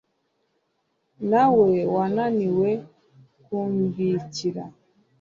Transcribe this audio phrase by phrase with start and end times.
[1.29, 2.69] Nawe wananiwe
[3.43, 4.65] kumbikira